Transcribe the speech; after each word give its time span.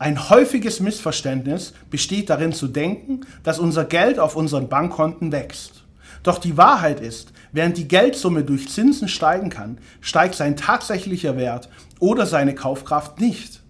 Ein 0.00 0.30
häufiges 0.30 0.80
Missverständnis 0.80 1.74
besteht 1.90 2.30
darin 2.30 2.54
zu 2.54 2.68
denken, 2.68 3.20
dass 3.42 3.58
unser 3.58 3.84
Geld 3.84 4.18
auf 4.18 4.34
unseren 4.34 4.70
Bankkonten 4.70 5.30
wächst. 5.30 5.84
Doch 6.22 6.38
die 6.38 6.56
Wahrheit 6.56 7.00
ist, 7.00 7.34
während 7.52 7.76
die 7.76 7.86
Geldsumme 7.86 8.42
durch 8.42 8.70
Zinsen 8.70 9.08
steigen 9.08 9.50
kann, 9.50 9.76
steigt 10.00 10.36
sein 10.36 10.56
tatsächlicher 10.56 11.36
Wert 11.36 11.68
oder 11.98 12.24
seine 12.24 12.54
Kaufkraft 12.54 13.20
nicht. 13.20 13.60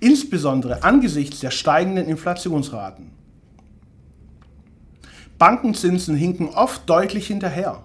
Insbesondere 0.00 0.84
angesichts 0.84 1.40
der 1.40 1.50
steigenden 1.50 2.08
Inflationsraten. 2.08 3.10
Bankenzinsen 5.36 6.16
hinken 6.16 6.48
oft 6.48 6.88
deutlich 6.88 7.26
hinterher. 7.26 7.82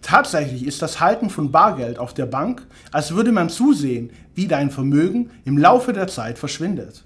Tatsächlich 0.00 0.64
ist 0.64 0.80
das 0.80 1.00
Halten 1.00 1.28
von 1.28 1.52
Bargeld 1.52 1.98
auf 1.98 2.14
der 2.14 2.24
Bank, 2.24 2.66
als 2.92 3.14
würde 3.14 3.30
man 3.30 3.50
zusehen, 3.50 4.08
wie 4.34 4.48
dein 4.48 4.70
Vermögen 4.70 5.28
im 5.44 5.58
Laufe 5.58 5.92
der 5.92 6.08
Zeit 6.08 6.38
verschwindet. 6.38 7.04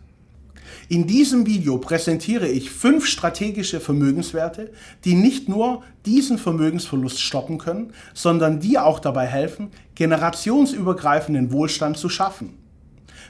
In 0.88 1.06
diesem 1.06 1.46
Video 1.46 1.78
präsentiere 1.78 2.48
ich 2.48 2.70
fünf 2.70 3.06
strategische 3.06 3.80
Vermögenswerte, 3.80 4.72
die 5.04 5.14
nicht 5.14 5.48
nur 5.48 5.82
diesen 6.04 6.38
Vermögensverlust 6.38 7.20
stoppen 7.20 7.58
können, 7.58 7.92
sondern 8.14 8.60
dir 8.60 8.84
auch 8.84 8.98
dabei 8.98 9.26
helfen, 9.26 9.70
generationsübergreifenden 9.94 11.52
Wohlstand 11.52 11.98
zu 11.98 12.08
schaffen. 12.08 12.58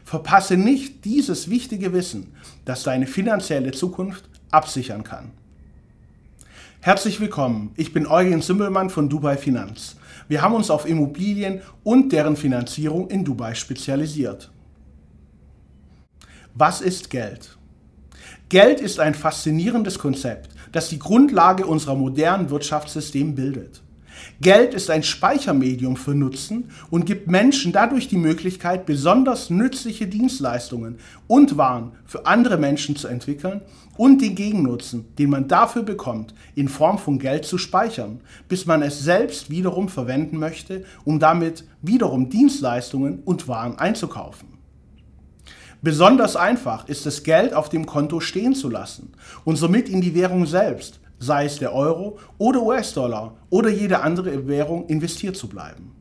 Verpasse 0.04 0.56
nicht 0.56 1.04
dieses 1.04 1.50
wichtige 1.50 1.92
Wissen, 1.92 2.32
das 2.64 2.82
deine 2.82 3.06
finanzielle 3.06 3.72
Zukunft 3.72 4.24
absichern 4.50 5.02
kann. 5.02 5.32
Herzlich 6.80 7.18
willkommen, 7.18 7.72
ich 7.76 7.92
bin 7.92 8.06
Eugen 8.06 8.42
Simmelmann 8.42 8.90
von 8.90 9.08
Dubai 9.08 9.36
Finanz. 9.36 9.96
Wir 10.28 10.42
haben 10.42 10.54
uns 10.54 10.70
auf 10.70 10.88
Immobilien 10.88 11.60
und 11.82 12.12
deren 12.12 12.36
Finanzierung 12.36 13.10
in 13.10 13.24
Dubai 13.24 13.54
spezialisiert. 13.54 14.50
Was 16.58 16.80
ist 16.80 17.10
Geld? 17.10 17.54
Geld 18.48 18.80
ist 18.80 18.98
ein 18.98 19.12
faszinierendes 19.12 19.98
Konzept, 19.98 20.48
das 20.72 20.88
die 20.88 20.98
Grundlage 20.98 21.66
unserer 21.66 21.94
modernen 21.94 22.48
Wirtschaftssystem 22.48 23.34
bildet. 23.34 23.82
Geld 24.40 24.72
ist 24.72 24.88
ein 24.88 25.02
Speichermedium 25.02 25.98
für 25.98 26.14
Nutzen 26.14 26.70
und 26.88 27.04
gibt 27.04 27.30
Menschen 27.30 27.72
dadurch 27.72 28.08
die 28.08 28.16
Möglichkeit, 28.16 28.86
besonders 28.86 29.50
nützliche 29.50 30.06
Dienstleistungen 30.06 30.96
und 31.26 31.58
Waren 31.58 31.92
für 32.06 32.24
andere 32.24 32.56
Menschen 32.56 32.96
zu 32.96 33.06
entwickeln 33.06 33.60
und 33.98 34.22
den 34.22 34.34
Gegennutzen, 34.34 35.14
den 35.18 35.28
man 35.28 35.48
dafür 35.48 35.82
bekommt, 35.82 36.32
in 36.54 36.70
Form 36.70 36.96
von 36.96 37.18
Geld 37.18 37.44
zu 37.44 37.58
speichern, 37.58 38.22
bis 38.48 38.64
man 38.64 38.80
es 38.80 39.00
selbst 39.00 39.50
wiederum 39.50 39.90
verwenden 39.90 40.38
möchte, 40.38 40.86
um 41.04 41.18
damit 41.20 41.64
wiederum 41.82 42.30
Dienstleistungen 42.30 43.18
und 43.26 43.46
Waren 43.46 43.78
einzukaufen. 43.78 44.55
Besonders 45.82 46.36
einfach 46.36 46.88
ist 46.88 47.06
es, 47.06 47.22
Geld 47.22 47.52
auf 47.54 47.68
dem 47.68 47.86
Konto 47.86 48.20
stehen 48.20 48.54
zu 48.54 48.70
lassen 48.70 49.12
und 49.44 49.56
somit 49.56 49.88
in 49.88 50.00
die 50.00 50.14
Währung 50.14 50.46
selbst, 50.46 51.00
sei 51.18 51.44
es 51.44 51.58
der 51.58 51.74
Euro 51.74 52.18
oder 52.38 52.62
US-Dollar 52.62 53.34
oder 53.50 53.68
jede 53.68 54.00
andere 54.00 54.48
Währung, 54.48 54.86
investiert 54.86 55.36
zu 55.36 55.48
bleiben. 55.48 55.92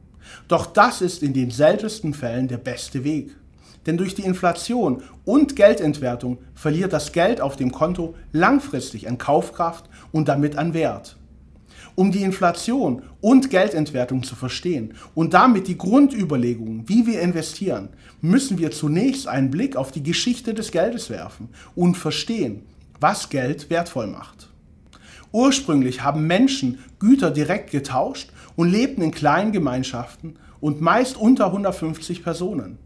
Doch 0.48 0.66
das 0.66 1.02
ist 1.02 1.24
in 1.24 1.34
den 1.34 1.52
seltensten 1.52 2.14
Fällen 2.14 2.48
der 2.48 2.58
beste 2.58 3.04
Weg. 3.04 3.36
Denn 3.86 3.98
durch 3.98 4.16
die 4.16 4.24
Inflation 4.24 5.04
und 5.26 5.56
Geldentwertung 5.56 6.40
verliert 6.56 6.92
das 6.92 7.12
Geld 7.12 7.40
auf 7.40 7.56
dem 7.56 7.72
Konto 7.72 8.16
langfristig 8.32 9.08
an 9.08 9.18
Kaufkraft 9.18 9.86
und 10.12 10.28
damit 10.28 10.58
an 10.58 10.74
Wert. 10.74 11.18
Um 11.96 12.12
die 12.12 12.24
Inflation 12.24 13.04
und 13.22 13.50
Geldentwertung 13.50 14.24
zu 14.24 14.36
verstehen 14.36 14.94
und 15.14 15.34
damit 15.34 15.68
die 15.68 15.78
Grundüberlegungen, 15.78 16.90
wie 16.90 17.08
wir 17.08 17.22
investieren, 17.22 17.90
müssen 18.22 18.58
wir 18.58 18.72
zunächst 18.72 19.28
einen 19.28 19.50
Blick 19.50 19.78
auf 19.78 19.92
die 19.92 20.04
Geschichte 20.04 20.54
des 20.54 20.72
Geldes 20.72 21.10
werfen 21.10 21.50
und 21.74 21.96
verstehen, 21.96 22.64
was 23.00 23.30
Geld 23.30 23.70
wertvoll 23.70 24.08
macht. 24.08 24.50
Ursprünglich 25.32 26.04
haben 26.04 26.28
Menschen 26.28 26.80
Güter 27.00 27.32
direkt 27.32 27.72
getauscht 27.72 28.32
und 28.56 28.70
lebten 28.70 29.02
in 29.02 29.12
kleinen 29.12 29.52
Gemeinschaften 29.52 30.36
und 30.60 30.82
meist 30.82 31.18
unter 31.18 31.48
150 31.48 32.24
Personen. 32.24 32.78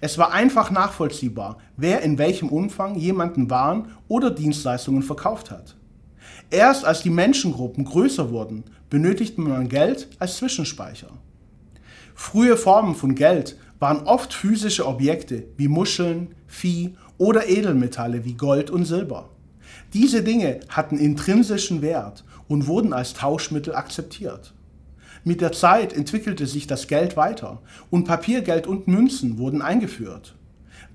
Es 0.00 0.18
war 0.18 0.32
einfach 0.32 0.70
nachvollziehbar, 0.70 1.58
wer 1.76 2.02
in 2.02 2.18
welchem 2.18 2.48
Umfang 2.48 2.96
jemanden 2.96 3.50
Waren 3.50 3.88
oder 4.08 4.30
Dienstleistungen 4.30 5.02
verkauft 5.02 5.50
hat. 5.50 5.76
Erst 6.50 6.84
als 6.84 7.02
die 7.02 7.10
Menschengruppen 7.10 7.84
größer 7.84 8.30
wurden, 8.30 8.64
benötigte 8.88 9.40
man 9.40 9.68
Geld 9.68 10.08
als 10.18 10.36
Zwischenspeicher. 10.36 11.08
Frühe 12.14 12.56
Formen 12.56 12.94
von 12.94 13.14
Geld 13.14 13.56
waren 13.78 14.06
oft 14.06 14.32
physische 14.32 14.86
Objekte 14.86 15.44
wie 15.56 15.68
Muscheln, 15.68 16.34
Vieh 16.46 16.94
oder 17.18 17.48
Edelmetalle 17.48 18.24
wie 18.24 18.34
Gold 18.34 18.70
und 18.70 18.84
Silber. 18.84 19.28
Diese 19.92 20.22
Dinge 20.22 20.60
hatten 20.68 20.98
intrinsischen 20.98 21.82
Wert 21.82 22.24
und 22.48 22.66
wurden 22.66 22.92
als 22.92 23.14
Tauschmittel 23.14 23.74
akzeptiert. 23.74 24.54
Mit 25.24 25.40
der 25.40 25.52
Zeit 25.52 25.92
entwickelte 25.92 26.46
sich 26.46 26.66
das 26.68 26.86
Geld 26.86 27.16
weiter 27.16 27.60
und 27.90 28.04
Papiergeld 28.04 28.66
und 28.66 28.86
Münzen 28.86 29.38
wurden 29.38 29.60
eingeführt. 29.60 30.36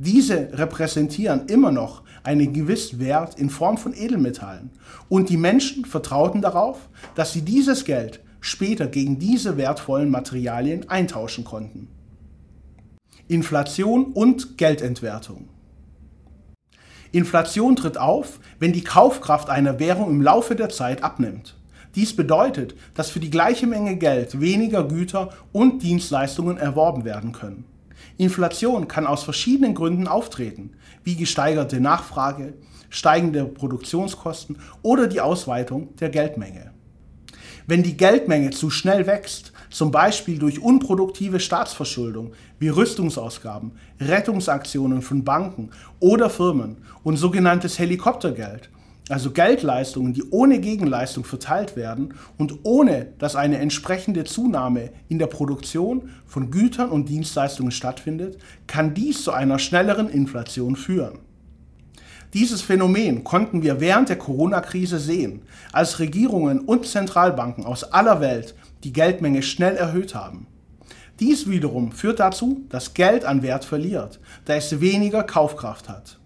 Diese 0.03 0.49
repräsentieren 0.53 1.45
immer 1.45 1.71
noch 1.71 2.01
einen 2.23 2.53
gewissen 2.53 2.99
Wert 2.99 3.37
in 3.37 3.51
Form 3.51 3.77
von 3.77 3.93
Edelmetallen 3.93 4.71
und 5.09 5.29
die 5.29 5.37
Menschen 5.37 5.85
vertrauten 5.85 6.41
darauf, 6.41 6.89
dass 7.13 7.33
sie 7.33 7.43
dieses 7.43 7.85
Geld 7.85 8.19
später 8.39 8.87
gegen 8.87 9.19
diese 9.19 9.57
wertvollen 9.57 10.09
Materialien 10.09 10.89
eintauschen 10.89 11.43
konnten. 11.43 11.87
Inflation 13.27 14.05
und 14.05 14.57
Geldentwertung. 14.57 15.49
Inflation 17.11 17.75
tritt 17.75 17.99
auf, 17.99 18.39
wenn 18.57 18.73
die 18.73 18.83
Kaufkraft 18.83 19.51
einer 19.51 19.77
Währung 19.77 20.09
im 20.09 20.23
Laufe 20.23 20.55
der 20.55 20.69
Zeit 20.69 21.03
abnimmt. 21.03 21.59
Dies 21.93 22.15
bedeutet, 22.15 22.73
dass 22.95 23.11
für 23.11 23.19
die 23.19 23.29
gleiche 23.29 23.67
Menge 23.67 23.97
Geld 23.97 24.41
weniger 24.41 24.83
Güter 24.83 25.29
und 25.51 25.83
Dienstleistungen 25.83 26.57
erworben 26.57 27.05
werden 27.05 27.33
können. 27.33 27.65
Inflation 28.17 28.87
kann 28.87 29.07
aus 29.07 29.23
verschiedenen 29.23 29.73
Gründen 29.73 30.07
auftreten, 30.07 30.71
wie 31.03 31.15
gesteigerte 31.15 31.79
Nachfrage, 31.79 32.53
steigende 32.89 33.45
Produktionskosten 33.45 34.57
oder 34.81 35.07
die 35.07 35.21
Ausweitung 35.21 35.95
der 35.95 36.09
Geldmenge. 36.09 36.71
Wenn 37.67 37.83
die 37.83 37.95
Geldmenge 37.95 38.49
zu 38.49 38.69
schnell 38.69 39.07
wächst, 39.07 39.53
zum 39.69 39.91
Beispiel 39.91 40.37
durch 40.39 40.61
unproduktive 40.61 41.39
Staatsverschuldung 41.39 42.33
wie 42.59 42.69
Rüstungsausgaben, 42.69 43.71
Rettungsaktionen 43.99 45.01
von 45.01 45.23
Banken 45.23 45.69
oder 45.99 46.29
Firmen 46.29 46.77
und 47.03 47.17
sogenanntes 47.17 47.79
Helikoptergeld, 47.79 48.69
also 49.11 49.31
Geldleistungen, 49.31 50.13
die 50.13 50.23
ohne 50.31 50.59
Gegenleistung 50.59 51.23
verteilt 51.23 51.75
werden 51.75 52.13
und 52.37 52.59
ohne 52.63 53.07
dass 53.19 53.35
eine 53.35 53.57
entsprechende 53.57 54.23
Zunahme 54.23 54.91
in 55.09 55.19
der 55.19 55.27
Produktion 55.27 56.09
von 56.25 56.49
Gütern 56.49 56.89
und 56.89 57.09
Dienstleistungen 57.09 57.71
stattfindet, 57.71 58.37
kann 58.67 58.93
dies 58.93 59.23
zu 59.23 59.31
einer 59.31 59.59
schnelleren 59.59 60.09
Inflation 60.09 60.75
führen. 60.75 61.19
Dieses 62.33 62.61
Phänomen 62.61 63.25
konnten 63.25 63.61
wir 63.61 63.81
während 63.81 64.07
der 64.07 64.17
Corona-Krise 64.17 64.99
sehen, 64.99 65.41
als 65.73 65.99
Regierungen 65.99 66.59
und 66.59 66.85
Zentralbanken 66.85 67.65
aus 67.65 67.83
aller 67.83 68.21
Welt 68.21 68.55
die 68.85 68.93
Geldmenge 68.93 69.43
schnell 69.43 69.75
erhöht 69.75 70.15
haben. 70.15 70.47
Dies 71.19 71.49
wiederum 71.49 71.91
führt 71.91 72.21
dazu, 72.21 72.65
dass 72.69 72.93
Geld 72.93 73.25
an 73.25 73.43
Wert 73.43 73.65
verliert, 73.65 74.21
da 74.45 74.55
es 74.55 74.79
weniger 74.79 75.23
Kaufkraft 75.23 75.89
hat. 75.89 76.20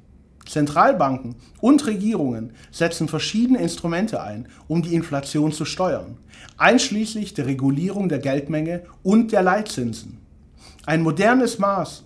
Zentralbanken 0.46 1.36
und 1.60 1.86
Regierungen 1.88 2.54
setzen 2.72 3.08
verschiedene 3.08 3.60
Instrumente 3.60 4.22
ein, 4.22 4.48
um 4.68 4.82
die 4.82 4.94
Inflation 4.94 5.52
zu 5.52 5.66
steuern, 5.66 6.18
einschließlich 6.58 7.34
der 7.34 7.48
Regulierung 7.48 8.10
der 8.10 8.20
Geldmenge 8.20 8.84
und 9.04 9.32
der 9.32 9.42
Leitzinsen. 9.42 10.20
Ein 10.86 11.02
modernes 11.02 11.58
Maß, 11.60 12.04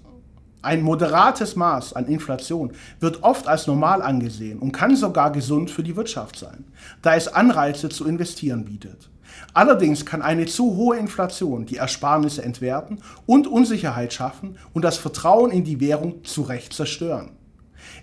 ein 0.62 0.82
moderates 0.82 1.56
Maß 1.56 1.94
an 1.94 2.08
Inflation 2.08 2.72
wird 3.00 3.24
oft 3.24 3.48
als 3.48 3.68
normal 3.68 4.02
angesehen 4.02 4.60
und 4.60 4.74
kann 4.74 4.96
sogar 4.96 5.32
gesund 5.32 5.72
für 5.72 5.84
die 5.84 5.96
Wirtschaft 5.96 6.38
sein, 6.38 6.66
da 7.02 7.16
es 7.16 7.30
Anreize 7.30 7.88
zu 7.88 8.06
investieren 8.06 8.66
bietet. 8.66 9.10
Allerdings 9.54 10.06
kann 10.06 10.22
eine 10.22 10.48
zu 10.48 10.76
hohe 10.76 10.98
Inflation 10.98 11.66
die 11.66 11.78
Ersparnisse 11.78 12.44
entwerten 12.44 13.00
und 13.26 13.48
Unsicherheit 13.48 14.14
schaffen 14.14 14.58
und 14.74 14.84
das 14.84 14.98
Vertrauen 14.98 15.52
in 15.52 15.64
die 15.64 15.80
Währung 15.80 16.24
zu 16.26 16.42
Recht 16.42 16.74
zerstören. 16.74 17.32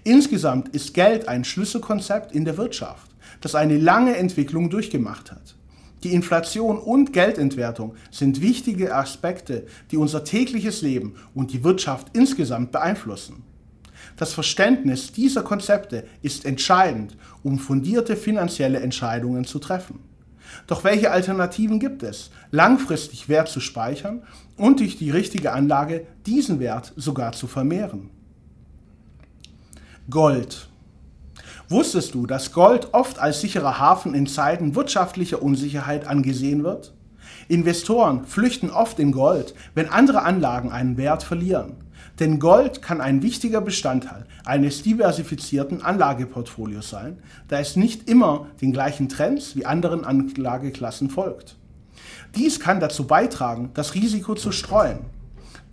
Insgesamt 0.07 0.69
ist 0.69 0.95
Geld 0.95 1.27
ein 1.27 1.43
Schlüsselkonzept 1.43 2.31
in 2.31 2.45
der 2.45 2.57
Wirtschaft, 2.57 3.11
das 3.41 3.57
eine 3.57 3.77
lange 3.77 4.17
Entwicklung 4.17 4.71
durchgemacht 4.71 5.33
hat. 5.33 5.57
Die 6.05 6.15
Inflation 6.15 6.79
und 6.79 7.13
Geldentwertung 7.13 7.97
sind 8.13 8.41
wichtige 8.41 8.95
Aspekte, 8.95 9.67
die 9.91 9.97
unser 9.97 10.23
tägliches 10.23 10.81
Leben 10.81 11.17
und 11.35 11.53
die 11.53 11.65
Wirtschaft 11.65 12.07
insgesamt 12.13 12.71
beeinflussen. 12.71 13.43
Das 14.17 14.33
Verständnis 14.33 15.11
dieser 15.11 15.43
Konzepte 15.43 16.05
ist 16.23 16.45
entscheidend, 16.45 17.17
um 17.43 17.59
fundierte 17.59 18.15
finanzielle 18.15 18.79
Entscheidungen 18.79 19.45
zu 19.45 19.59
treffen. 19.59 19.99
Doch 20.69 20.85
welche 20.85 21.11
Alternativen 21.11 21.81
gibt 21.81 22.05
es, 22.05 22.31
langfristig 22.53 23.29
Wert 23.29 23.49
zu 23.49 23.59
speichern 23.59 24.23
und 24.57 24.79
durch 24.79 24.99
die 24.99 25.11
richtige 25.11 25.51
Anlage 25.51 26.07
diesen 26.27 26.61
Wert 26.61 26.93
sogar 26.95 27.33
zu 27.33 27.49
vermehren? 27.49 28.11
Gold. 30.09 30.69
Wusstest 31.69 32.15
du, 32.15 32.27
dass 32.27 32.53
Gold 32.53 32.95
oft 32.95 33.19
als 33.19 33.41
sicherer 33.41 33.81
Hafen 33.81 34.15
in 34.15 34.29
Zeiten 34.29 34.77
wirtschaftlicher 34.77 35.43
Unsicherheit 35.43 36.07
angesehen 36.07 36.63
wird? 36.63 36.95
Investoren 37.49 38.25
flüchten 38.25 38.71
oft 38.71 39.01
in 39.01 39.11
Gold, 39.11 39.57
wenn 39.75 39.89
andere 39.89 40.23
Anlagen 40.23 40.71
einen 40.71 40.97
Wert 40.97 41.25
verlieren. 41.25 41.73
Denn 42.21 42.39
Gold 42.39 42.83
kann 42.83 43.01
ein 43.01 43.21
wichtiger 43.23 43.61
Bestandteil 43.61 44.27
eines 44.45 44.85
diversifizierten 44.85 45.83
Anlageportfolios 45.83 46.89
sein, 46.89 47.19
da 47.49 47.59
es 47.59 47.75
nicht 47.75 48.09
immer 48.09 48.47
den 48.61 48.73
gleichen 48.73 49.09
Trends 49.09 49.57
wie 49.57 49.67
anderen 49.67 50.05
Anlageklassen 50.05 51.11
folgt. 51.11 51.57
Dies 52.37 52.61
kann 52.61 52.79
dazu 52.79 53.09
beitragen, 53.09 53.71
das 53.75 53.95
Risiko 53.95 54.37
zu 54.37 54.53
streuen. 54.53 55.01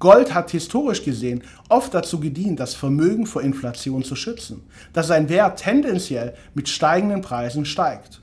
Gold 0.03 0.33
hat 0.33 0.51
historisch 0.51 1.05
gesehen 1.05 1.43
oft 1.69 1.93
dazu 1.93 2.19
gedient, 2.19 2.59
das 2.59 2.73
Vermögen 2.73 3.25
vor 3.25 3.41
Inflation 3.41 4.03
zu 4.03 4.17
schützen, 4.17 4.61
da 4.91 5.01
sein 5.01 5.29
Wert 5.29 5.61
tendenziell 5.61 6.33
mit 6.53 6.67
steigenden 6.67 7.21
Preisen 7.21 7.63
steigt. 7.63 8.19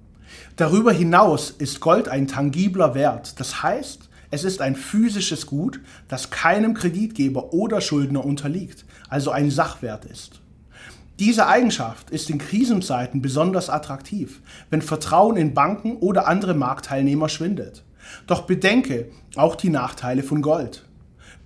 Darüber 0.57 0.93
hinaus 0.93 1.49
ist 1.49 1.81
Gold 1.81 2.07
ein 2.07 2.29
tangibler 2.29 2.95
Wert, 2.95 3.41
das 3.41 3.63
heißt, 3.63 4.11
es 4.31 4.45
ist 4.45 4.61
ein 4.61 4.77
physisches 4.77 5.47
Gut, 5.47 5.81
das 6.07 6.29
keinem 6.29 6.75
Kreditgeber 6.75 7.55
oder 7.55 7.81
Schuldner 7.81 8.27
unterliegt, 8.27 8.85
also 9.09 9.31
ein 9.31 9.51
Sachwert 9.51 10.05
ist. 10.05 10.43
Diese 11.19 11.47
Eigenschaft 11.47 12.11
ist 12.11 12.29
in 12.29 12.37
Krisenzeiten 12.37 13.23
besonders 13.23 13.71
attraktiv, 13.71 14.43
wenn 14.69 14.83
Vertrauen 14.83 15.39
in 15.39 15.55
Banken 15.55 15.97
oder 15.97 16.29
andere 16.29 16.53
Marktteilnehmer 16.53 17.31
schwindet. 17.31 17.85
Doch 18.27 18.43
bedenke 18.43 19.11
auch 19.35 19.57
die 19.57 19.71
Nachteile 19.71 20.23
von 20.23 20.43
Gold. 20.43 20.85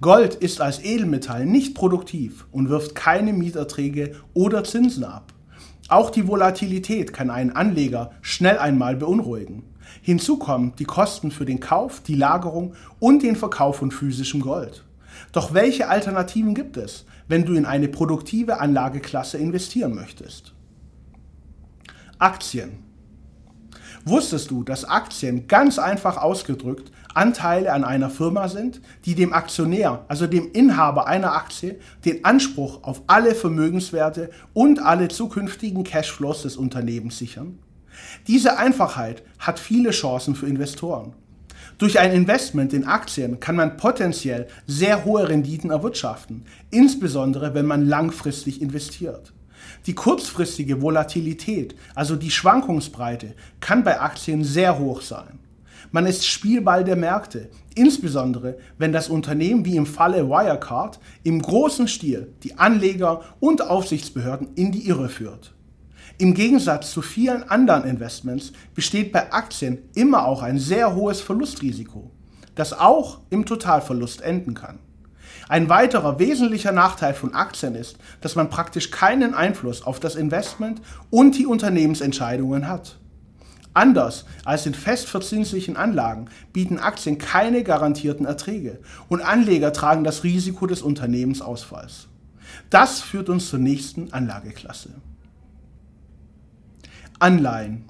Gold 0.04 0.34
ist 0.34 0.60
als 0.60 0.84
Edelmetall 0.84 1.46
nicht 1.46 1.74
produktiv 1.74 2.46
und 2.52 2.68
wirft 2.68 2.94
keine 2.94 3.32
Mieterträge 3.32 4.14
oder 4.34 4.62
Zinsen 4.62 5.02
ab. 5.02 5.32
Auch 5.88 6.10
die 6.10 6.28
Volatilität 6.28 7.14
kann 7.14 7.30
einen 7.30 7.52
Anleger 7.52 8.10
schnell 8.20 8.58
einmal 8.58 8.96
beunruhigen. 8.96 9.62
Hinzu 10.02 10.36
kommen 10.36 10.74
die 10.78 10.84
Kosten 10.84 11.30
für 11.30 11.46
den 11.46 11.58
Kauf, 11.58 12.02
die 12.02 12.16
Lagerung 12.16 12.74
und 12.98 13.22
den 13.22 13.34
Verkauf 13.34 13.76
von 13.76 13.90
physischem 13.90 14.42
Gold. 14.42 14.84
Doch 15.32 15.54
welche 15.54 15.88
Alternativen 15.88 16.54
gibt 16.54 16.76
es, 16.76 17.06
wenn 17.26 17.46
du 17.46 17.54
in 17.54 17.64
eine 17.64 17.88
produktive 17.88 18.60
Anlageklasse 18.60 19.38
investieren 19.38 19.94
möchtest? 19.94 20.52
Aktien. 22.18 22.72
Wusstest 24.06 24.50
du, 24.50 24.64
dass 24.64 24.84
Aktien 24.84 25.48
ganz 25.48 25.78
einfach 25.78 26.18
ausgedrückt 26.18 26.92
Anteile 27.14 27.72
an 27.72 27.84
einer 27.84 28.10
Firma 28.10 28.48
sind, 28.48 28.82
die 29.06 29.14
dem 29.14 29.32
Aktionär, 29.32 30.04
also 30.08 30.26
dem 30.26 30.52
Inhaber 30.52 31.06
einer 31.06 31.32
Aktie, 31.32 31.76
den 32.04 32.24
Anspruch 32.24 32.82
auf 32.82 33.02
alle 33.06 33.34
Vermögenswerte 33.34 34.30
und 34.52 34.80
alle 34.80 35.08
zukünftigen 35.08 35.84
Cashflows 35.84 36.42
des 36.42 36.56
Unternehmens 36.56 37.16
sichern? 37.16 37.58
Diese 38.26 38.58
Einfachheit 38.58 39.22
hat 39.38 39.58
viele 39.58 39.90
Chancen 39.90 40.34
für 40.34 40.46
Investoren. 40.46 41.14
Durch 41.78 41.98
ein 41.98 42.12
Investment 42.12 42.72
in 42.72 42.84
Aktien 42.84 43.40
kann 43.40 43.56
man 43.56 43.76
potenziell 43.76 44.48
sehr 44.66 45.04
hohe 45.04 45.28
Renditen 45.28 45.70
erwirtschaften, 45.70 46.44
insbesondere 46.70 47.54
wenn 47.54 47.66
man 47.66 47.86
langfristig 47.86 48.60
investiert. 48.60 49.32
Die 49.86 49.94
kurzfristige 49.94 50.80
Volatilität, 50.80 51.74
also 51.94 52.16
die 52.16 52.30
Schwankungsbreite, 52.30 53.34
kann 53.60 53.84
bei 53.84 54.00
Aktien 54.00 54.42
sehr 54.42 54.78
hoch 54.78 55.02
sein. 55.02 55.38
Man 55.92 56.06
ist 56.06 56.26
Spielball 56.26 56.84
der 56.84 56.96
Märkte, 56.96 57.50
insbesondere 57.74 58.56
wenn 58.78 58.92
das 58.92 59.08
Unternehmen 59.08 59.64
wie 59.66 59.76
im 59.76 59.86
Falle 59.86 60.28
Wirecard 60.28 60.98
im 61.22 61.42
großen 61.42 61.86
Stil 61.86 62.32
die 62.42 62.58
Anleger 62.58 63.20
und 63.40 63.62
Aufsichtsbehörden 63.62 64.48
in 64.54 64.72
die 64.72 64.88
Irre 64.88 65.10
führt. 65.10 65.54
Im 66.16 66.32
Gegensatz 66.32 66.90
zu 66.90 67.02
vielen 67.02 67.42
anderen 67.50 67.84
Investments 67.84 68.52
besteht 68.74 69.12
bei 69.12 69.32
Aktien 69.32 69.78
immer 69.94 70.26
auch 70.26 70.42
ein 70.42 70.58
sehr 70.58 70.94
hohes 70.94 71.20
Verlustrisiko, 71.20 72.10
das 72.54 72.72
auch 72.72 73.20
im 73.30 73.44
Totalverlust 73.44 74.22
enden 74.22 74.54
kann. 74.54 74.78
Ein 75.48 75.68
weiterer 75.68 76.18
wesentlicher 76.18 76.72
Nachteil 76.72 77.14
von 77.14 77.34
Aktien 77.34 77.74
ist, 77.74 77.98
dass 78.20 78.36
man 78.36 78.50
praktisch 78.50 78.90
keinen 78.90 79.34
Einfluss 79.34 79.82
auf 79.82 80.00
das 80.00 80.14
Investment 80.14 80.80
und 81.10 81.36
die 81.36 81.46
Unternehmensentscheidungen 81.46 82.68
hat. 82.68 82.98
Anders 83.74 84.24
als 84.44 84.66
in 84.66 84.74
festverzinslichen 84.74 85.76
Anlagen 85.76 86.26
bieten 86.52 86.78
Aktien 86.78 87.18
keine 87.18 87.64
garantierten 87.64 88.24
Erträge 88.24 88.78
und 89.08 89.20
Anleger 89.20 89.72
tragen 89.72 90.04
das 90.04 90.22
Risiko 90.22 90.66
des 90.66 90.80
Unternehmensausfalls. 90.80 92.06
Das 92.70 93.00
führt 93.00 93.28
uns 93.28 93.48
zur 93.48 93.58
nächsten 93.58 94.12
Anlageklasse. 94.12 94.90
Anleihen. 97.18 97.84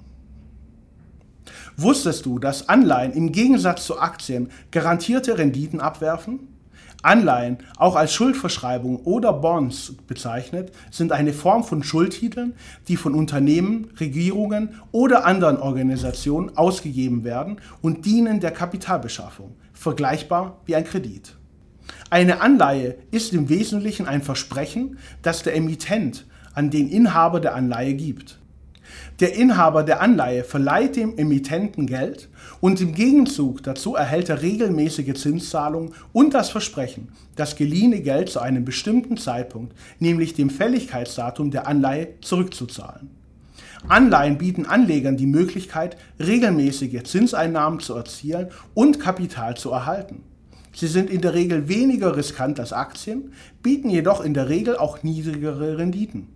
Wusstest 1.77 2.25
du, 2.25 2.39
dass 2.39 2.69
Anleihen 2.69 3.11
im 3.11 3.31
Gegensatz 3.31 3.85
zu 3.85 3.99
Aktien 3.99 4.49
garantierte 4.71 5.37
Renditen 5.37 5.81
abwerfen? 5.81 6.54
Anleihen, 7.01 7.57
auch 7.77 7.95
als 7.95 8.13
Schuldverschreibung 8.13 8.97
oder 8.97 9.33
Bonds 9.33 9.93
bezeichnet, 10.07 10.71
sind 10.91 11.11
eine 11.11 11.33
Form 11.33 11.63
von 11.63 11.83
Schuldtiteln, 11.83 12.53
die 12.87 12.97
von 12.97 13.13
Unternehmen, 13.13 13.91
Regierungen 13.99 14.81
oder 14.91 15.25
anderen 15.25 15.57
Organisationen 15.57 16.57
ausgegeben 16.57 17.23
werden 17.23 17.61
und 17.81 18.05
dienen 18.05 18.39
der 18.39 18.51
Kapitalbeschaffung, 18.51 19.55
vergleichbar 19.73 20.61
wie 20.65 20.75
ein 20.75 20.85
Kredit. 20.85 21.35
Eine 22.09 22.41
Anleihe 22.41 22.97
ist 23.11 23.33
im 23.33 23.49
Wesentlichen 23.49 24.07
ein 24.07 24.21
Versprechen, 24.21 24.97
das 25.21 25.43
der 25.43 25.55
Emittent 25.55 26.25
an 26.53 26.69
den 26.69 26.89
Inhaber 26.89 27.39
der 27.39 27.55
Anleihe 27.55 27.93
gibt. 27.93 28.39
Der 29.19 29.35
Inhaber 29.35 29.83
der 29.83 30.01
Anleihe 30.01 30.43
verleiht 30.43 30.95
dem 30.95 31.17
Emittenten 31.17 31.87
Geld 31.87 32.29
und 32.59 32.81
im 32.81 32.93
Gegenzug 32.93 33.63
dazu 33.63 33.95
erhält 33.95 34.29
er 34.29 34.41
regelmäßige 34.41 35.13
Zinszahlungen 35.13 35.93
und 36.13 36.33
das 36.33 36.49
Versprechen, 36.49 37.09
das 37.35 37.55
geliehene 37.55 38.01
Geld 38.01 38.29
zu 38.29 38.39
einem 38.39 38.65
bestimmten 38.65 39.17
Zeitpunkt, 39.17 39.73
nämlich 39.99 40.33
dem 40.33 40.49
Fälligkeitsdatum 40.49 41.51
der 41.51 41.67
Anleihe, 41.67 42.09
zurückzuzahlen. 42.21 43.09
Anleihen 43.87 44.37
bieten 44.37 44.65
Anlegern 44.65 45.17
die 45.17 45.27
Möglichkeit, 45.27 45.97
regelmäßige 46.19 47.03
Zinseinnahmen 47.03 47.79
zu 47.79 47.93
erzielen 47.93 48.49
und 48.73 48.99
Kapital 48.99 49.57
zu 49.57 49.71
erhalten. 49.71 50.23
Sie 50.73 50.87
sind 50.87 51.09
in 51.09 51.21
der 51.21 51.33
Regel 51.33 51.69
weniger 51.69 52.17
riskant 52.17 52.59
als 52.59 52.73
Aktien, 52.73 53.31
bieten 53.63 53.89
jedoch 53.89 54.21
in 54.21 54.33
der 54.33 54.49
Regel 54.49 54.75
auch 54.75 55.03
niedrigere 55.03 55.77
Renditen. 55.77 56.34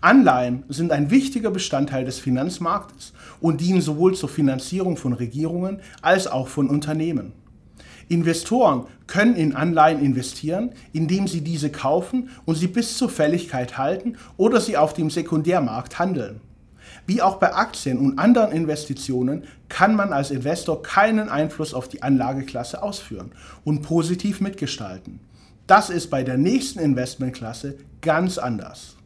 Anleihen 0.00 0.64
sind 0.68 0.92
ein 0.92 1.10
wichtiger 1.10 1.50
Bestandteil 1.50 2.04
des 2.04 2.18
Finanzmarktes 2.18 3.12
und 3.40 3.60
dienen 3.60 3.80
sowohl 3.80 4.14
zur 4.14 4.28
Finanzierung 4.28 4.96
von 4.96 5.12
Regierungen 5.12 5.80
als 6.00 6.26
auch 6.26 6.48
von 6.48 6.68
Unternehmen. 6.68 7.32
Investoren 8.08 8.86
können 9.06 9.36
in 9.36 9.54
Anleihen 9.54 10.04
investieren, 10.04 10.72
indem 10.92 11.26
sie 11.26 11.40
diese 11.40 11.70
kaufen 11.70 12.30
und 12.44 12.56
sie 12.56 12.66
bis 12.66 12.98
zur 12.98 13.08
Fälligkeit 13.08 13.78
halten 13.78 14.16
oder 14.36 14.60
sie 14.60 14.76
auf 14.76 14.92
dem 14.92 15.10
Sekundärmarkt 15.10 15.98
handeln. 15.98 16.40
Wie 17.06 17.22
auch 17.22 17.36
bei 17.36 17.54
Aktien 17.54 17.98
und 17.98 18.18
anderen 18.18 18.52
Investitionen 18.52 19.44
kann 19.68 19.96
man 19.96 20.12
als 20.12 20.30
Investor 20.30 20.82
keinen 20.82 21.28
Einfluss 21.28 21.74
auf 21.74 21.88
die 21.88 22.02
Anlageklasse 22.02 22.82
ausführen 22.82 23.32
und 23.64 23.82
positiv 23.82 24.40
mitgestalten. 24.40 25.20
Das 25.66 25.90
ist 25.90 26.10
bei 26.10 26.22
der 26.22 26.36
nächsten 26.36 26.80
Investmentklasse 26.80 27.76
ganz 28.00 28.38
anders. 28.38 28.96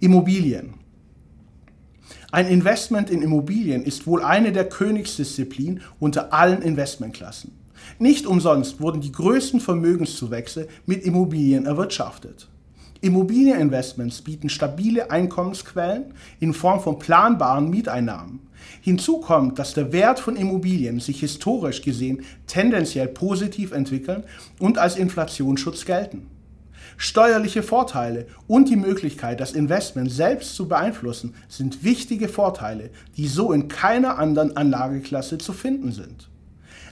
Immobilien. 0.00 0.74
Ein 2.30 2.46
Investment 2.46 3.10
in 3.10 3.20
Immobilien 3.20 3.82
ist 3.82 4.06
wohl 4.06 4.22
eine 4.22 4.52
der 4.52 4.68
Königsdisziplinen 4.68 5.80
unter 5.98 6.32
allen 6.32 6.62
Investmentklassen. 6.62 7.50
Nicht 7.98 8.24
umsonst 8.24 8.80
wurden 8.80 9.00
die 9.00 9.10
größten 9.10 9.58
Vermögenszuwächse 9.58 10.68
mit 10.86 11.02
Immobilien 11.02 11.66
erwirtschaftet. 11.66 12.48
Immobilieninvestments 13.00 14.22
bieten 14.22 14.48
stabile 14.48 15.10
Einkommensquellen 15.10 16.14
in 16.38 16.54
Form 16.54 16.80
von 16.80 17.00
planbaren 17.00 17.68
Mieteinnahmen. 17.68 18.38
Hinzu 18.80 19.18
kommt, 19.18 19.58
dass 19.58 19.74
der 19.74 19.92
Wert 19.92 20.20
von 20.20 20.36
Immobilien 20.36 21.00
sich 21.00 21.20
historisch 21.20 21.82
gesehen 21.82 22.22
tendenziell 22.46 23.08
positiv 23.08 23.72
entwickeln 23.72 24.22
und 24.60 24.78
als 24.78 24.96
Inflationsschutz 24.96 25.84
gelten. 25.84 26.37
Steuerliche 27.00 27.62
Vorteile 27.62 28.26
und 28.48 28.68
die 28.68 28.74
Möglichkeit, 28.74 29.38
das 29.38 29.52
Investment 29.52 30.10
selbst 30.10 30.56
zu 30.56 30.66
beeinflussen, 30.66 31.32
sind 31.48 31.84
wichtige 31.84 32.28
Vorteile, 32.28 32.90
die 33.16 33.28
so 33.28 33.52
in 33.52 33.68
keiner 33.68 34.18
anderen 34.18 34.56
Anlageklasse 34.56 35.38
zu 35.38 35.52
finden 35.52 35.92
sind. 35.92 36.28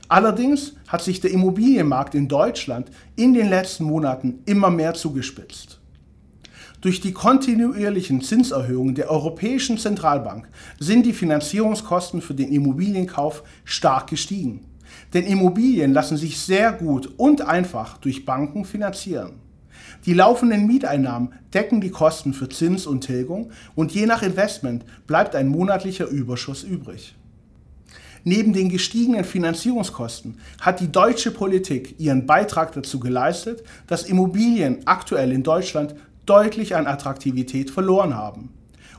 Allerdings 0.06 0.74
hat 0.86 1.02
sich 1.02 1.20
der 1.20 1.32
Immobilienmarkt 1.32 2.14
in 2.14 2.28
Deutschland 2.28 2.88
in 3.16 3.34
den 3.34 3.48
letzten 3.48 3.82
Monaten 3.82 4.38
immer 4.46 4.70
mehr 4.70 4.94
zugespitzt. 4.94 5.80
Durch 6.80 7.00
die 7.00 7.12
kontinuierlichen 7.12 8.20
Zinserhöhungen 8.20 8.94
der 8.94 9.10
Europäischen 9.10 9.76
Zentralbank 9.76 10.48
sind 10.78 11.04
die 11.04 11.14
Finanzierungskosten 11.14 12.20
für 12.20 12.34
den 12.34 12.52
Immobilienkauf 12.52 13.42
stark 13.64 14.06
gestiegen. 14.06 14.66
Denn 15.14 15.26
Immobilien 15.26 15.92
lassen 15.92 16.16
sich 16.16 16.38
sehr 16.38 16.72
gut 16.72 17.12
und 17.16 17.40
einfach 17.40 17.98
durch 17.98 18.24
Banken 18.24 18.64
finanzieren. 18.64 19.45
Die 20.04 20.14
laufenden 20.14 20.66
Mieteinnahmen 20.66 21.32
decken 21.52 21.80
die 21.80 21.90
Kosten 21.90 22.32
für 22.32 22.48
Zins 22.48 22.86
und 22.86 23.02
Tilgung 23.02 23.50
und 23.74 23.92
je 23.92 24.06
nach 24.06 24.22
Investment 24.22 24.84
bleibt 25.06 25.34
ein 25.34 25.48
monatlicher 25.48 26.06
Überschuss 26.06 26.62
übrig. 26.62 27.14
Neben 28.28 28.52
den 28.52 28.68
gestiegenen 28.68 29.24
Finanzierungskosten 29.24 30.38
hat 30.60 30.80
die 30.80 30.90
deutsche 30.90 31.30
Politik 31.30 31.94
ihren 31.98 32.26
Beitrag 32.26 32.72
dazu 32.72 32.98
geleistet, 32.98 33.62
dass 33.86 34.02
Immobilien 34.02 34.78
aktuell 34.84 35.30
in 35.30 35.44
Deutschland 35.44 35.94
deutlich 36.26 36.74
an 36.74 36.88
Attraktivität 36.88 37.70
verloren 37.70 38.16
haben. 38.16 38.50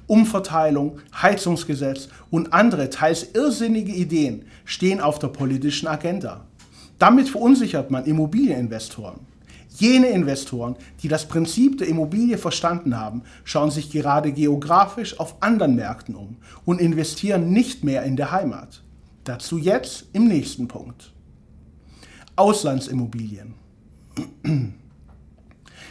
Umverteilung, 0.07 0.99
Heizungsgesetz 1.21 2.07
und 2.31 2.53
andere 2.53 2.89
teils 2.89 3.27
irrsinnige 3.33 3.91
Ideen 3.91 4.45
stehen 4.63 5.01
auf 5.01 5.19
der 5.19 5.27
politischen 5.27 5.87
Agenda. 5.87 6.45
Damit 6.97 7.27
verunsichert 7.27 7.91
man 7.91 8.05
Immobilieninvestoren. 8.05 9.19
Jene 9.79 10.07
Investoren, 10.07 10.75
die 11.01 11.07
das 11.07 11.27
Prinzip 11.27 11.77
der 11.77 11.87
Immobilie 11.87 12.37
verstanden 12.37 12.97
haben, 12.97 13.21
schauen 13.43 13.69
sich 13.69 13.91
gerade 13.91 14.31
geografisch 14.31 15.19
auf 15.19 15.41
anderen 15.41 15.75
Märkten 15.75 16.15
um 16.15 16.37
und 16.65 16.81
investieren 16.81 17.51
nicht 17.51 17.83
mehr 17.83 18.03
in 18.03 18.15
der 18.15 18.31
Heimat. 18.31 18.83
Dazu 19.23 19.57
jetzt 19.57 20.05
im 20.13 20.27
nächsten 20.27 20.67
Punkt. 20.67 21.13
Auslandsimmobilien. 22.35 23.53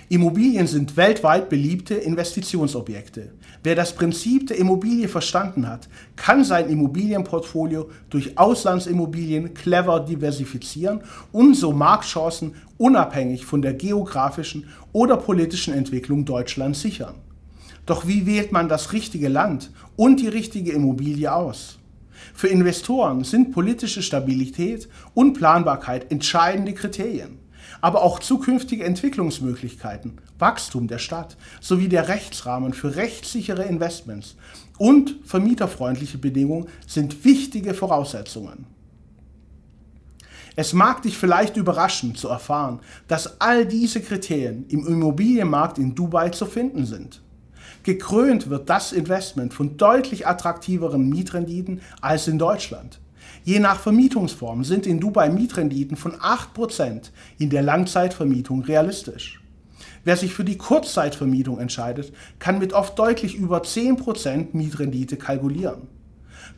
Immobilien 0.08 0.68
sind 0.68 0.96
weltweit 0.96 1.48
beliebte 1.48 1.94
Investitionsobjekte. 1.94 3.32
Wer 3.64 3.74
das 3.74 3.92
Prinzip 3.92 4.46
der 4.46 4.56
Immobilie 4.56 5.08
verstanden 5.08 5.66
hat, 5.68 5.88
kann 6.14 6.44
sein 6.44 6.68
Immobilienportfolio 6.68 7.90
durch 8.08 8.38
Auslandsimmobilien 8.38 9.52
clever 9.52 9.98
diversifizieren 9.98 11.00
und 11.32 11.54
so 11.54 11.72
Marktchancen 11.72 12.54
unabhängig 12.78 13.44
von 13.44 13.62
der 13.62 13.74
geografischen 13.74 14.68
oder 14.92 15.16
politischen 15.16 15.74
Entwicklung 15.74 16.24
Deutschlands 16.24 16.82
sichern. 16.82 17.16
Doch 17.84 18.06
wie 18.06 18.26
wählt 18.26 18.52
man 18.52 18.68
das 18.68 18.92
richtige 18.92 19.28
Land 19.28 19.72
und 19.96 20.20
die 20.20 20.28
richtige 20.28 20.70
Immobilie 20.70 21.32
aus? 21.32 21.80
Für 22.32 22.46
Investoren 22.46 23.24
sind 23.24 23.50
politische 23.50 24.02
Stabilität 24.02 24.88
und 25.14 25.34
Planbarkeit 25.34 26.12
entscheidende 26.12 26.74
Kriterien 26.74 27.38
aber 27.80 28.02
auch 28.02 28.18
zukünftige 28.18 28.84
Entwicklungsmöglichkeiten, 28.84 30.20
Wachstum 30.38 30.88
der 30.88 30.98
Stadt 30.98 31.36
sowie 31.60 31.88
der 31.88 32.08
Rechtsrahmen 32.08 32.72
für 32.72 32.96
rechtssichere 32.96 33.64
Investments 33.64 34.36
und 34.78 35.16
vermieterfreundliche 35.24 36.18
Bedingungen 36.18 36.66
sind 36.86 37.24
wichtige 37.24 37.74
Voraussetzungen. 37.74 38.66
Es 40.58 40.72
mag 40.72 41.02
dich 41.02 41.18
vielleicht 41.18 41.58
überraschen 41.58 42.14
zu 42.14 42.28
erfahren, 42.28 42.80
dass 43.08 43.40
all 43.40 43.66
diese 43.66 44.00
Kriterien 44.00 44.64
im 44.68 44.86
Immobilienmarkt 44.86 45.76
in 45.76 45.94
Dubai 45.94 46.30
zu 46.30 46.46
finden 46.46 46.86
sind. 46.86 47.20
Gekrönt 47.82 48.48
wird 48.48 48.70
das 48.70 48.92
Investment 48.92 49.52
von 49.52 49.76
deutlich 49.76 50.26
attraktiveren 50.26 51.08
Mietrenditen 51.08 51.82
als 52.00 52.26
in 52.26 52.38
Deutschland. 52.38 52.98
Je 53.44 53.58
nach 53.58 53.80
Vermietungsform 53.80 54.64
sind 54.64 54.86
in 54.86 55.00
Dubai 55.00 55.28
Mietrenditen 55.28 55.96
von 55.96 56.12
8% 56.12 57.10
in 57.38 57.50
der 57.50 57.62
Langzeitvermietung 57.62 58.62
realistisch. 58.62 59.40
Wer 60.04 60.16
sich 60.16 60.32
für 60.32 60.44
die 60.44 60.56
Kurzzeitvermietung 60.58 61.58
entscheidet, 61.58 62.12
kann 62.38 62.58
mit 62.58 62.72
oft 62.72 62.98
deutlich 62.98 63.34
über 63.34 63.62
10% 63.62 64.48
Mietrendite 64.52 65.16
kalkulieren. 65.16 65.88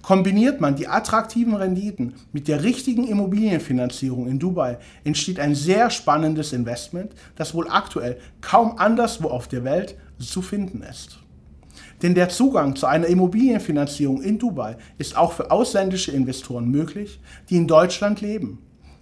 Kombiniert 0.03 0.61
man 0.61 0.77
die 0.77 0.89
attraktiven 0.89 1.55
Renditen 1.55 2.15
mit 2.33 2.47
der 2.47 2.63
richtigen 2.63 3.07
Immobilienfinanzierung 3.07 4.29
in 4.29 4.39
Dubai, 4.39 4.79
entsteht 5.05 5.41
ein 5.41 5.55
sehr 5.55 5.91
spannendes 5.91 6.53
Investment, 6.53 7.13
das 7.37 7.55
wohl 7.55 7.69
aktuell 7.69 8.19
kaum 8.41 8.79
anderswo 8.79 9.29
auf 9.29 9.49
der 9.49 9.65
Welt 9.65 9.97
zu 10.19 10.43
finden 10.43 10.83
ist. 10.83 11.19
Denn 12.02 12.14
der 12.14 12.28
Zugang 12.28 12.76
zu 12.76 12.87
einer 12.87 13.07
Immobilienfinanzierung 13.07 14.23
in 14.23 14.38
Dubai 14.38 14.76
ist 14.99 15.17
auch 15.17 15.33
für 15.33 15.50
ausländische 15.50 16.12
Investoren 16.12 16.69
möglich, 16.69 17.21
die 17.50 17.57
in 17.57 17.67
Deutschland 17.67 18.21
leben. 18.21 18.59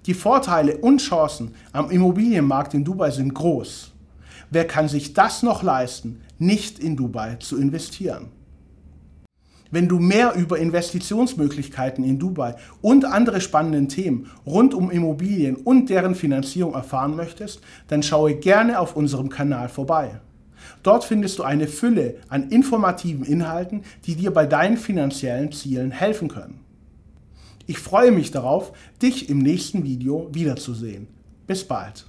Die 0.07 0.15
Vorteile 0.15 0.79
und 0.79 0.99
Chancen 0.99 1.55
am 1.73 1.91
Immobilienmarkt 1.91 2.75
in 2.75 2.85
Dubai 2.85 3.11
sind 3.11 3.35
groß. 3.35 3.93
Wer 4.51 4.67
kann 4.67 4.89
sich 4.89 5.13
das 5.13 5.43
noch 5.43 5.63
leisten, 5.63 6.21
nicht 6.39 6.79
in 6.79 6.97
Dubai 6.97 7.37
zu 7.37 7.59
investieren? 7.59 8.29
Wenn 9.71 9.89
du 9.89 9.99
mehr 9.99 10.35
über 10.35 10.59
Investitionsmöglichkeiten 10.59 12.05
in 12.05 12.21
Dubai 12.21 12.55
und 12.81 13.05
andere 13.05 13.41
spannende 13.41 13.89
Themen 13.89 14.31
rund 14.47 14.75
um 14.75 14.93
Immobilien 14.93 15.57
und 15.57 15.91
deren 15.91 16.15
Finanzierung 16.15 16.75
erfahren 16.75 17.17
möchtest, 17.17 17.61
dann 17.89 18.05
schaue 18.05 18.37
gerne 18.37 18.79
auf 18.79 18.95
unserem 18.95 19.29
Kanal 19.29 19.69
vorbei. 19.69 20.21
Dort 20.83 21.05
findest 21.05 21.39
du 21.39 21.43
eine 21.43 21.67
Fülle 21.67 22.17
an 22.29 22.51
informativen 22.51 23.25
Inhalten, 23.25 23.83
die 24.05 24.17
dir 24.17 24.33
bei 24.33 24.47
deinen 24.47 24.77
finanziellen 24.77 25.53
Zielen 25.53 25.91
helfen 25.91 26.29
können. 26.29 26.61
Ich 27.67 27.79
freue 27.79 28.13
mich 28.13 28.31
darauf, 28.31 28.73
dich 29.03 29.29
im 29.29 29.39
nächsten 29.39 29.85
Video 29.85 30.29
wiederzusehen. 30.33 31.09
Bis 31.47 31.65
bald. 31.65 32.07